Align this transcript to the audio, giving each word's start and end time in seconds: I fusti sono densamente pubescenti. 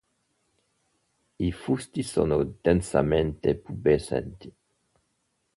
I 1.37 1.51
fusti 1.51 2.01
sono 2.01 2.43
densamente 2.59 3.53
pubescenti. 3.55 4.51